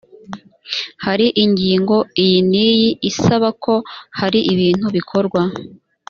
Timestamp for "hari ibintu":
4.19-4.87